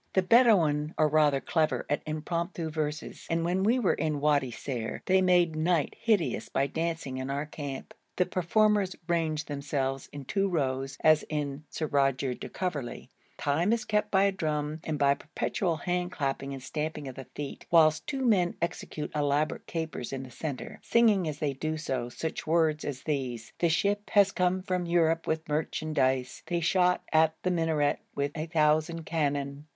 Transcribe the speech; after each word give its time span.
The 0.13 0.23
Bedouin 0.23 0.95
are 0.97 1.07
rather 1.07 1.39
clever 1.39 1.85
at 1.87 2.01
impromptu 2.07 2.71
verses, 2.71 3.27
and 3.29 3.45
when 3.45 3.61
we 3.61 3.77
were 3.77 3.93
in 3.93 4.19
Wadi 4.19 4.49
Ser 4.49 5.03
they 5.05 5.21
made 5.21 5.55
night 5.55 5.95
hideous 6.01 6.49
by 6.49 6.65
dancing 6.65 7.17
in 7.19 7.29
our 7.29 7.45
camp. 7.45 7.93
The 8.15 8.25
performers 8.25 8.95
ranged 9.07 9.47
themselves 9.47 10.09
in 10.11 10.25
two 10.25 10.49
rows, 10.49 10.97
as 11.01 11.23
in 11.29 11.65
Sir 11.69 11.85
Roger 11.85 12.33
de 12.33 12.49
Coverley; 12.49 13.11
time 13.37 13.71
is 13.71 13.85
kept 13.85 14.09
by 14.09 14.23
a 14.23 14.31
drum 14.31 14.79
and 14.83 14.97
by 14.97 15.13
perpetual 15.13 15.75
hand 15.75 16.11
clapping 16.11 16.51
and 16.51 16.63
stamping 16.63 17.07
of 17.07 17.13
the 17.13 17.27
feet, 17.35 17.67
whilst 17.69 18.07
two 18.07 18.25
men 18.25 18.55
execute 18.59 19.11
elaborate 19.13 19.67
capers 19.67 20.11
in 20.11 20.23
the 20.23 20.31
centre, 20.31 20.79
singing 20.81 21.27
as 21.27 21.37
they 21.37 21.53
do 21.53 21.77
so 21.77 22.09
such 22.09 22.47
words 22.47 22.83
as 22.83 23.03
these: 23.03 23.53
'The 23.59 23.69
ship 23.69 24.09
has 24.09 24.31
come 24.31 24.63
from 24.63 24.87
Europe 24.87 25.27
with 25.27 25.47
merchandise; 25.47 26.41
they 26.47 26.59
shot 26.59 27.03
at 27.13 27.35
the 27.43 27.51
minaret 27.51 27.99
with 28.15 28.31
a 28.33 28.47
thousand 28.47 29.03
cannon.' 29.03 29.67